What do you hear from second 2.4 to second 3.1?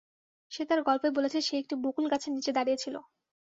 দাঁড়িয়ে ছিল।